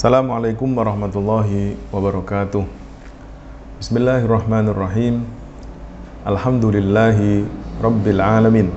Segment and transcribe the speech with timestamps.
[0.00, 2.64] Assalamualaikum warahmatullahi wabarakatuh.
[3.84, 5.28] Bismillahirrahmanirrahim.
[6.24, 7.44] Alhamdulillahi
[7.84, 8.72] rabbil alamin.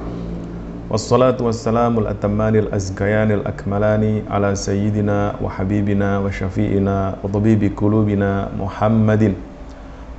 [0.91, 9.39] Wassalatu wassalamu al-atammanil azkayanil akmalani ala sayyidina wa habibina wa syafi'ina wa tabibi kulubina Muhammadin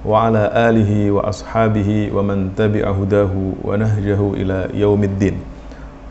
[0.09, 5.37] wa ala alihi wa ashabihi wa man tabi'a hudahu wa nahjahu ila yaumiddin.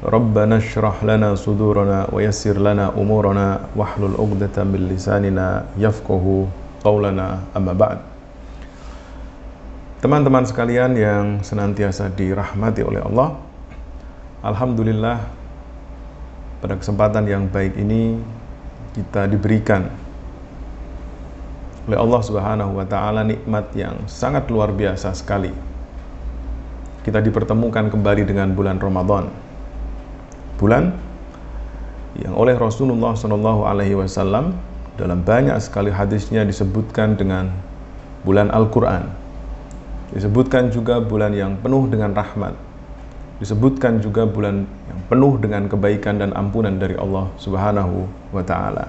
[0.03, 6.43] Syrah lana sudurana wa yassir lana umurana wahlul 'uqdatam min lisanina yafqahu
[6.83, 8.03] qawlana amma ba'd.
[10.03, 13.39] Teman-teman sekalian yang senantiasa dirahmati oleh Allah,
[14.43, 15.23] alhamdulillah
[16.59, 18.19] pada kesempatan yang baik ini
[18.99, 19.87] kita diberikan
[21.87, 25.55] oleh Allah Subhanahu wa taala nikmat yang sangat luar biasa sekali.
[27.07, 29.52] Kita dipertemukan kembali dengan bulan Ramadan
[30.63, 30.95] bulan
[32.23, 34.55] yang oleh Rasulullah Shallallahu Alaihi Wasallam
[34.95, 37.51] dalam banyak sekali hadisnya disebutkan dengan
[38.23, 39.11] bulan Al-Quran
[40.15, 42.55] disebutkan juga bulan yang penuh dengan rahmat
[43.43, 48.87] disebutkan juga bulan yang penuh dengan kebaikan dan ampunan dari Allah Subhanahu wa taala.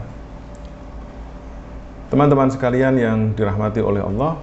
[2.06, 4.38] Teman-teman sekalian yang dirahmati oleh Allah,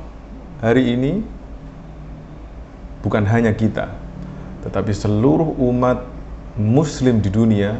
[0.59, 1.23] hari ini
[2.99, 3.87] bukan hanya kita,
[4.67, 6.10] tetapi seluruh umat
[6.59, 7.79] muslim di dunia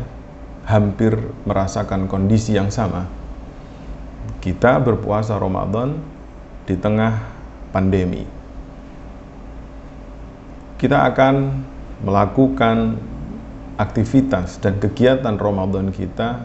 [0.63, 3.09] hampir merasakan kondisi yang sama.
[4.39, 5.97] Kita berpuasa Ramadan
[6.65, 7.19] di tengah
[7.73, 8.23] pandemi.
[10.79, 11.35] Kita akan
[12.01, 12.97] melakukan
[13.77, 16.41] aktivitas dan kegiatan Ramadan kita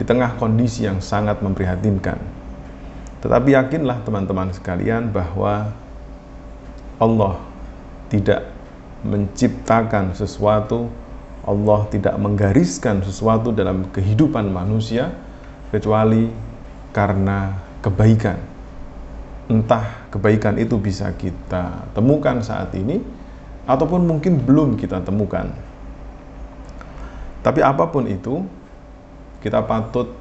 [0.00, 2.16] di tengah kondisi yang sangat memprihatinkan.
[3.20, 5.76] Tetapi yakinlah teman-teman sekalian bahwa
[6.96, 7.36] Allah
[8.08, 8.48] tidak
[9.04, 10.88] menciptakan sesuatu
[11.40, 15.08] Allah tidak menggariskan sesuatu dalam kehidupan manusia
[15.72, 16.28] kecuali
[16.92, 18.36] karena kebaikan.
[19.50, 23.00] Entah kebaikan itu bisa kita temukan saat ini
[23.64, 25.50] ataupun mungkin belum kita temukan.
[27.40, 28.44] Tapi apa pun itu,
[29.40, 30.12] kita patut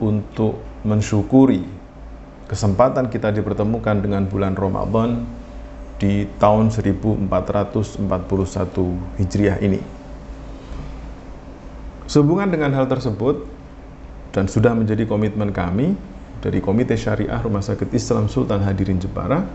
[0.00, 1.60] untuk mensyukuri
[2.48, 5.22] kesempatan kita dipertemukan dengan bulan Ramadan
[6.00, 8.00] di tahun 1441
[9.20, 9.99] Hijriah ini.
[12.10, 13.46] Sehubungan dengan hal tersebut
[14.34, 15.94] dan sudah menjadi komitmen kami
[16.42, 19.46] dari Komite Syariah Rumah Sakit Islam Sultan Hadirin Jepara,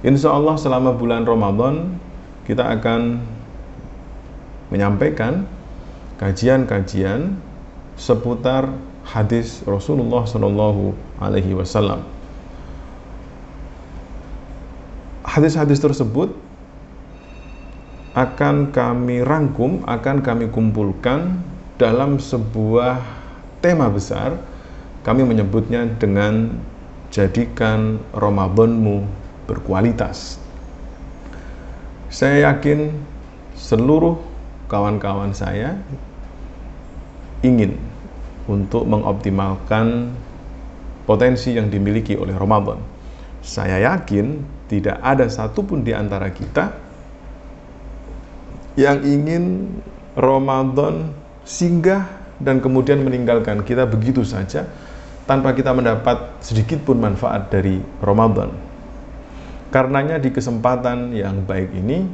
[0.00, 2.00] insya Allah selama bulan Ramadan
[2.48, 3.20] kita akan
[4.72, 5.44] menyampaikan
[6.16, 7.36] kajian-kajian
[8.00, 8.72] seputar
[9.04, 12.00] hadis Rasulullah Shallallahu Alaihi Wasallam.
[15.20, 16.32] Hadis-hadis tersebut
[18.16, 21.44] akan kami rangkum, akan kami kumpulkan
[21.78, 22.98] dalam sebuah
[23.62, 24.34] tema besar
[25.06, 26.58] kami menyebutnya dengan
[27.08, 29.06] jadikan Ramadanmu
[29.46, 30.42] berkualitas.
[32.10, 32.92] Saya yakin
[33.56, 34.18] seluruh
[34.68, 35.78] kawan-kawan saya
[37.46, 37.78] ingin
[38.50, 40.12] untuk mengoptimalkan
[41.06, 42.82] potensi yang dimiliki oleh Ramadan.
[43.40, 46.74] Saya yakin tidak ada satupun di antara kita
[48.76, 49.72] yang ingin
[50.18, 51.14] Ramadan
[51.48, 52.04] singgah
[52.36, 54.68] dan kemudian meninggalkan kita begitu saja
[55.24, 58.52] tanpa kita mendapat sedikit pun manfaat dari Ramadan.
[59.72, 62.04] Karenanya di kesempatan yang baik ini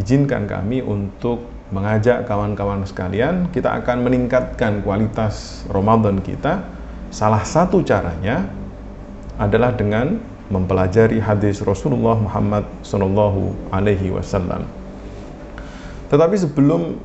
[0.00, 6.64] izinkan kami untuk mengajak kawan-kawan sekalian kita akan meningkatkan kualitas Ramadan kita.
[7.12, 8.48] Salah satu caranya
[9.38, 10.18] adalah dengan
[10.52, 14.66] mempelajari hadis Rasulullah Muhammad SAW.
[16.12, 17.00] Tetapi sebelum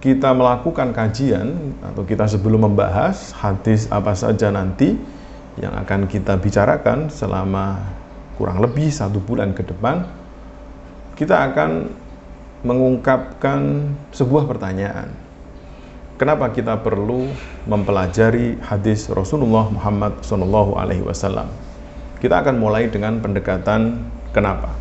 [0.00, 4.96] kita melakukan kajian atau kita sebelum membahas hadis apa saja nanti
[5.60, 7.84] yang akan kita bicarakan selama
[8.40, 10.08] kurang lebih satu bulan ke depan,
[11.20, 11.92] kita akan
[12.64, 15.12] mengungkapkan sebuah pertanyaan.
[16.16, 17.28] Kenapa kita perlu
[17.68, 20.80] mempelajari hadis Rasulullah Muhammad SAW?
[20.80, 21.48] Alaihi Wasallam?
[22.20, 24.00] Kita akan mulai dengan pendekatan
[24.32, 24.72] kenapa.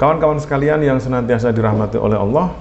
[0.00, 2.52] Kawan-kawan sekalian yang senantiasa dirahmati oleh Allah,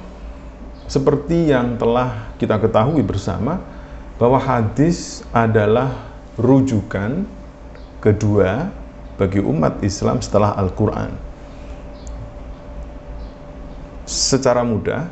[0.91, 3.63] seperti yang telah kita ketahui bersama
[4.19, 5.95] bahwa hadis adalah
[6.35, 7.23] rujukan
[8.03, 8.67] kedua
[9.15, 11.15] bagi umat Islam setelah Al-Quran.
[14.03, 15.07] Secara mudah,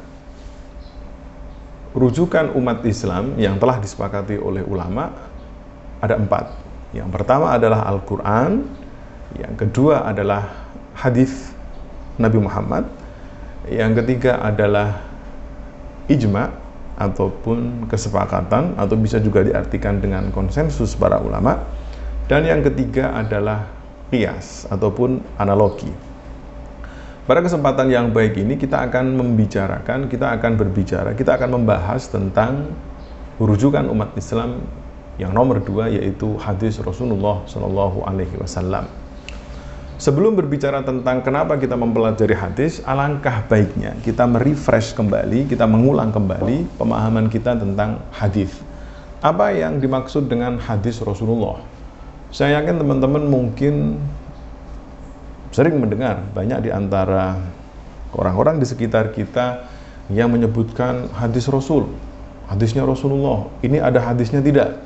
[1.95, 5.15] rujukan umat Islam yang telah disepakati oleh ulama
[6.03, 6.59] ada empat.
[6.91, 8.67] Yang pertama adalah Al-Quran,
[9.39, 10.43] yang kedua adalah
[10.91, 11.55] hadis
[12.19, 12.83] Nabi Muhammad,
[13.71, 15.08] yang ketiga adalah
[16.09, 16.51] ijma
[16.99, 21.63] ataupun kesepakatan atau bisa juga diartikan dengan konsensus para ulama.
[22.27, 23.65] Dan yang ketiga adalah
[24.11, 25.89] kias ataupun analogi.
[27.29, 32.73] Pada kesempatan yang baik ini kita akan membicarakan, kita akan berbicara, kita akan membahas tentang
[33.37, 34.65] rujukan umat Islam
[35.21, 38.89] yang nomor dua yaitu hadis Rasulullah Shallallahu Alaihi Wasallam.
[39.99, 46.79] Sebelum berbicara tentang kenapa kita mempelajari hadis, alangkah baiknya kita merefresh kembali, kita mengulang kembali
[46.79, 48.47] pemahaman kita tentang hadis.
[49.19, 51.59] Apa yang dimaksud dengan hadis Rasulullah?
[52.31, 53.99] Saya yakin teman-teman mungkin
[55.51, 57.35] sering mendengar banyak di antara
[58.15, 59.67] orang-orang di sekitar kita
[60.07, 61.91] yang menyebutkan hadis Rasul,
[62.47, 63.51] hadisnya Rasulullah.
[63.59, 64.79] Ini ada hadisnya tidak.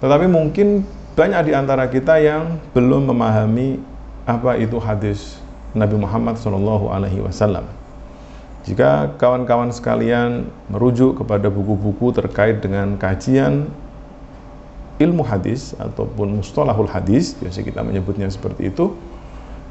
[0.00, 3.97] Tetapi mungkin banyak di antara kita yang belum memahami
[4.28, 5.40] apa itu hadis
[5.72, 7.64] Nabi Muhammad SAW.
[8.68, 13.72] Jika kawan-kawan sekalian merujuk kepada buku-buku terkait dengan kajian
[15.00, 18.92] ilmu hadis ataupun mustalahul hadis, biasa kita menyebutnya seperti itu,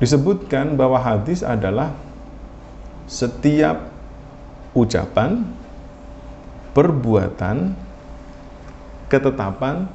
[0.01, 1.93] disebutkan bahwa hadis adalah
[3.05, 3.93] setiap
[4.73, 5.45] ucapan,
[6.73, 7.77] perbuatan,
[9.05, 9.85] ketetapan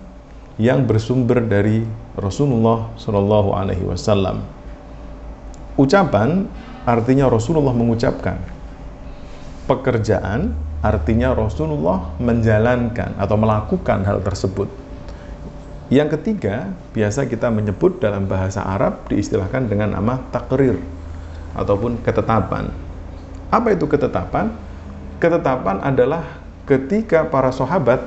[0.61, 1.85] yang bersumber dari
[2.17, 4.45] Rasulullah Shallallahu Alaihi Wasallam.
[5.81, 6.45] Ucapan
[6.85, 8.37] artinya Rasulullah mengucapkan.
[9.65, 10.53] Pekerjaan
[10.85, 14.69] artinya Rasulullah menjalankan atau melakukan hal tersebut.
[15.93, 20.81] Yang ketiga, biasa kita menyebut dalam bahasa Arab diistilahkan dengan nama takrir
[21.53, 22.73] ataupun ketetapan.
[23.53, 24.53] Apa itu ketetapan?
[25.21, 26.25] Ketetapan adalah
[26.65, 28.01] ketika para sahabat,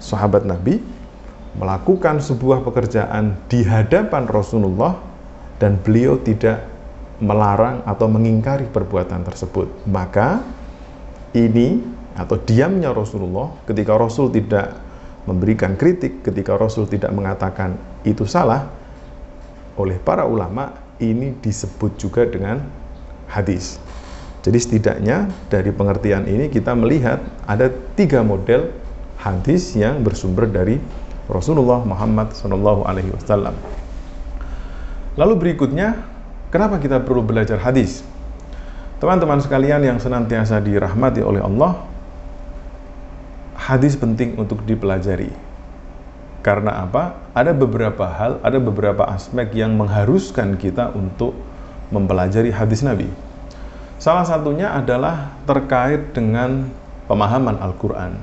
[0.00, 0.80] sahabat Nabi,
[1.58, 4.98] melakukan sebuah pekerjaan di hadapan Rasulullah
[5.58, 6.62] dan beliau tidak
[7.20, 9.68] melarang atau mengingkari perbuatan tersebut.
[9.90, 10.40] Maka
[11.36, 11.82] ini
[12.16, 14.74] atau diamnya Rasulullah ketika Rasul tidak
[15.28, 18.66] memberikan kritik ketika Rasul tidak mengatakan itu salah
[19.76, 22.60] oleh para ulama ini disebut juga dengan
[23.30, 23.78] hadis.
[24.40, 28.72] Jadi setidaknya dari pengertian ini kita melihat ada tiga model
[29.20, 30.80] hadis yang bersumber dari
[31.30, 33.54] Rasulullah Muhammad SAW.
[35.14, 36.02] Lalu berikutnya,
[36.50, 38.02] kenapa kita perlu belajar hadis?
[39.00, 41.86] Teman-teman sekalian yang senantiasa dirahmati oleh Allah,
[43.56, 45.32] hadis penting untuk dipelajari.
[46.40, 47.16] Karena apa?
[47.36, 51.36] Ada beberapa hal, ada beberapa aspek yang mengharuskan kita untuk
[51.92, 53.08] mempelajari hadis Nabi.
[54.00, 56.72] Salah satunya adalah terkait dengan
[57.04, 58.16] pemahaman Al-Quran.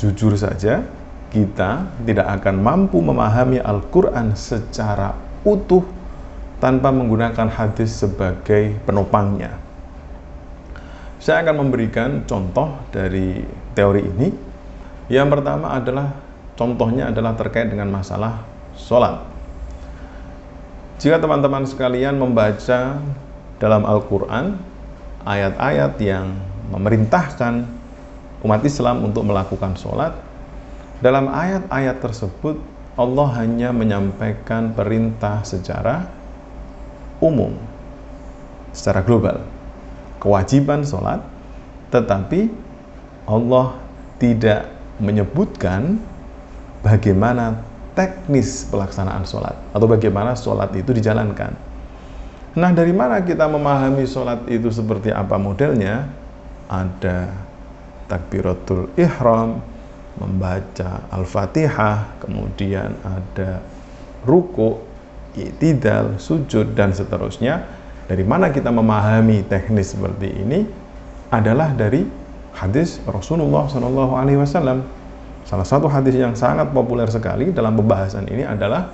[0.00, 0.80] Jujur saja,
[1.30, 5.14] kita tidak akan mampu memahami Al-Quran secara
[5.46, 5.86] utuh
[6.58, 9.56] tanpa menggunakan hadis sebagai penopangnya.
[11.22, 13.40] Saya akan memberikan contoh dari
[13.72, 14.28] teori ini.
[15.10, 16.12] Yang pertama adalah
[16.58, 18.44] contohnya adalah terkait dengan masalah
[18.76, 19.24] sholat.
[21.00, 23.00] Jika teman-teman sekalian membaca
[23.56, 24.60] dalam Al-Quran
[25.24, 26.36] ayat-ayat yang
[26.72, 27.64] memerintahkan
[28.44, 30.16] umat Islam untuk melakukan sholat,
[31.00, 32.60] dalam ayat-ayat tersebut
[32.96, 36.08] Allah hanya menyampaikan perintah secara
[37.20, 37.56] umum,
[38.72, 39.40] secara global
[40.20, 41.24] kewajiban sholat,
[41.88, 42.52] tetapi
[43.24, 43.80] Allah
[44.20, 44.68] tidak
[45.00, 45.96] menyebutkan
[46.84, 47.64] bagaimana
[47.96, 51.56] teknis pelaksanaan sholat atau bagaimana sholat itu dijalankan.
[52.50, 56.10] Nah, dari mana kita memahami sholat itu seperti apa modelnya?
[56.70, 57.32] Ada
[58.06, 59.62] takbiratul ihram,
[60.18, 63.62] membaca al-fatihah, kemudian ada
[64.26, 64.80] ruku,
[65.38, 67.62] itidal, sujud, dan seterusnya.
[68.10, 70.66] Dari mana kita memahami teknis seperti ini?
[71.30, 72.02] Adalah dari
[72.58, 74.82] hadis Rasulullah Shallallahu Alaihi Wasallam.
[75.46, 78.90] Salah satu hadis yang sangat populer sekali dalam pembahasan ini adalah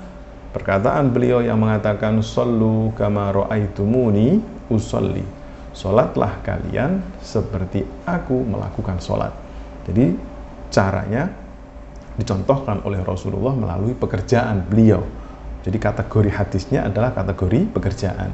[0.56, 4.40] perkataan beliau yang mengatakan Sallu kama ro'aitumuni
[4.72, 5.20] usolli
[5.76, 9.36] Solatlah kalian seperti aku melakukan solat
[9.84, 10.16] Jadi
[10.72, 11.30] caranya
[12.16, 15.04] dicontohkan oleh Rasulullah melalui pekerjaan beliau
[15.66, 18.30] Jadi kategori hadisnya adalah kategori pekerjaan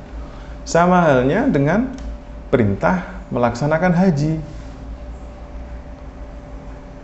[0.63, 1.91] sama halnya dengan
[2.53, 4.39] perintah melaksanakan haji.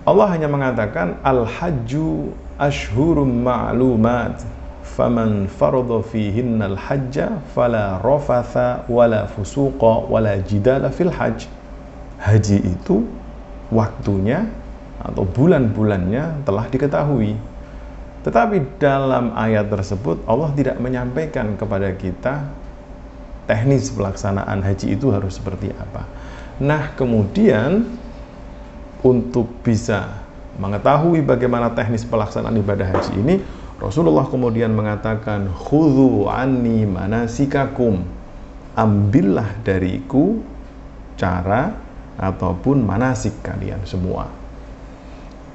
[0.07, 4.41] Allah hanya mengatakan al-hajju ashhurum ma'lumat
[4.85, 11.49] faman faradha fihinna al-hajja fala rafatha wala fusuqa wala jidala fil hajj.
[12.21, 13.05] Haji itu
[13.73, 14.49] waktunya
[14.99, 17.39] atau bulan-bulannya telah diketahui.
[18.27, 22.51] Tetapi dalam ayat tersebut Allah tidak menyampaikan kepada kita
[23.49, 26.05] teknis pelaksanaan haji itu harus seperti apa.
[26.61, 27.87] Nah, kemudian
[29.01, 30.21] untuk bisa
[30.59, 33.37] mengetahui bagaimana teknis pelaksanaan ibadah haji ini,
[33.79, 38.03] Rasulullah kemudian mengatakan, "Khudhu anni manasikakum."
[38.79, 40.39] Ambillah dariku
[41.19, 41.75] cara
[42.15, 44.38] ataupun manasik kalian semua.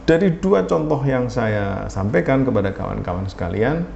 [0.03, 3.87] Dari dua contoh yang saya sampaikan kepada kawan-kawan sekalian,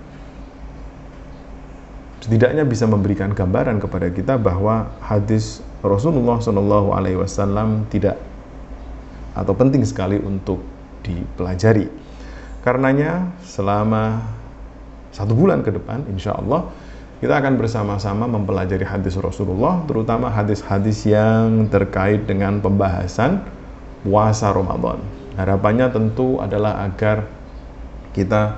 [2.23, 8.15] setidaknya bisa memberikan gambaran kepada kita bahwa hadis Rasulullah Shallallahu Alaihi Wasallam tidak
[9.35, 10.63] atau penting sekali untuk
[11.03, 11.91] dipelajari.
[12.63, 14.23] Karenanya selama
[15.11, 16.71] satu bulan ke depan, insya Allah
[17.19, 23.43] kita akan bersama-sama mempelajari hadis Rasulullah, terutama hadis-hadis yang terkait dengan pembahasan
[24.07, 25.03] puasa Ramadan.
[25.35, 27.27] Harapannya tentu adalah agar
[28.15, 28.55] kita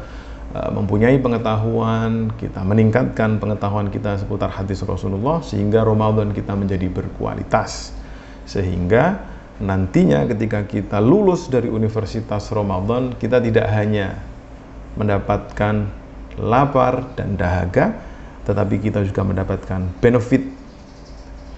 [0.54, 7.98] uh, mempunyai pengetahuan, kita meningkatkan pengetahuan kita seputar hadis Rasulullah sehingga Ramadan kita menjadi berkualitas.
[8.46, 9.26] Sehingga
[9.58, 14.22] nantinya ketika kita lulus dari Universitas Ramadan, kita tidak hanya
[14.94, 15.90] mendapatkan
[16.38, 17.98] lapar dan dahaga,
[18.46, 20.46] tetapi kita juga mendapatkan benefit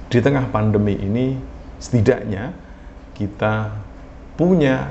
[0.07, 1.35] di tengah pandemi ini
[1.77, 2.70] setidaknya
[3.17, 3.73] kita
[4.35, 4.89] punya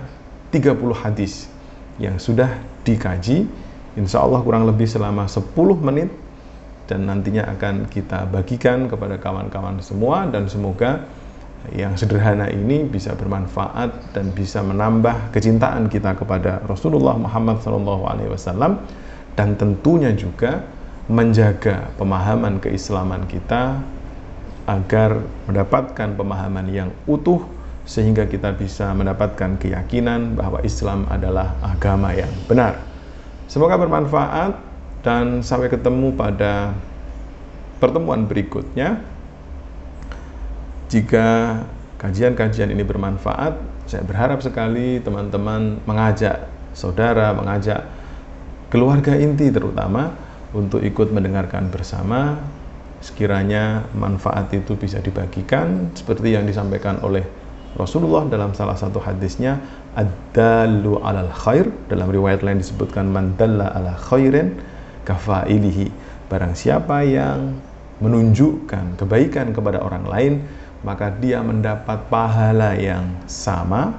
[0.50, 1.46] 30 hadis
[2.00, 2.48] yang sudah
[2.82, 3.46] dikaji
[3.98, 5.52] insya Allah kurang lebih selama 10
[5.84, 6.10] menit
[6.90, 11.06] dan nantinya akan kita bagikan kepada kawan-kawan semua dan semoga
[11.76, 18.80] yang sederhana ini bisa bermanfaat dan bisa menambah kecintaan kita kepada Rasulullah Muhammad SAW
[19.36, 20.64] dan tentunya juga
[21.06, 23.76] menjaga pemahaman keislaman kita
[24.66, 27.44] agar mendapatkan pemahaman yang utuh
[27.90, 32.78] sehingga kita bisa mendapatkan keyakinan bahwa Islam adalah agama yang benar.
[33.50, 34.54] Semoga bermanfaat
[35.02, 36.70] dan sampai ketemu pada
[37.82, 39.02] pertemuan berikutnya.
[40.86, 41.58] Jika
[41.98, 43.58] kajian-kajian ini bermanfaat,
[43.90, 47.90] saya berharap sekali teman-teman mengajak saudara, mengajak
[48.70, 50.14] keluarga inti terutama
[50.54, 52.38] untuk ikut mendengarkan bersama
[53.02, 57.39] sekiranya manfaat itu bisa dibagikan seperti yang disampaikan oleh
[57.78, 59.62] Rasulullah dalam salah satu hadisnya
[59.94, 64.58] ad-dallu alal khair dalam riwayat lain disebutkan man dalla ala khairin
[65.06, 65.90] kafailihi.
[66.26, 67.58] Barang siapa yang
[68.02, 70.32] menunjukkan kebaikan kepada orang lain
[70.80, 73.92] maka dia mendapat pahala yang sama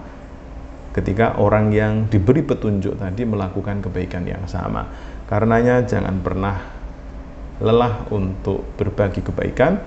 [0.92, 4.90] ketika orang yang diberi petunjuk tadi melakukan kebaikan yang sama.
[5.32, 6.60] Karenanya jangan pernah
[7.62, 9.80] lelah untuk berbagi kebaikan.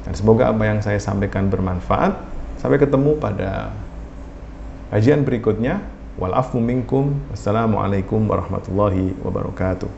[0.00, 2.16] Dan semoga apa yang saya sampaikan bermanfaat
[2.60, 3.72] Sampai ketemu pada
[4.92, 5.80] kajian berikutnya.
[6.20, 7.16] Walafu minkum.
[7.32, 9.88] Wassalamualaikum warahmatullahi wabarakatuh.